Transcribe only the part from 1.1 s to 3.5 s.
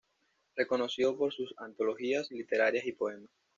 por sus antologías literarias y poemas.